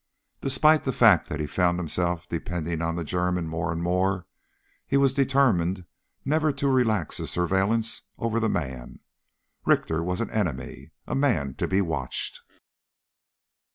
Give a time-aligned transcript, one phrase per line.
[0.41, 4.25] Despite the fact that he found himself depending on the German more and more,
[4.87, 5.85] he was determined
[6.25, 9.01] never to relax his surveillance over the man.
[9.63, 12.41] Richter was an enemy a man to be watched.